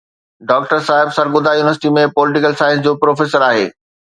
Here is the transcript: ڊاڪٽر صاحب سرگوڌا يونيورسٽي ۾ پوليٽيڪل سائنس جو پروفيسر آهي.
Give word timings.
ڊاڪٽر 0.51 0.79
صاحب 0.87 1.11
سرگوڌا 1.17 1.53
يونيورسٽي 1.57 1.93
۾ 1.99 2.07
پوليٽيڪل 2.17 2.59
سائنس 2.63 2.83
جو 2.89 2.95
پروفيسر 3.05 3.47
آهي. 3.51 3.71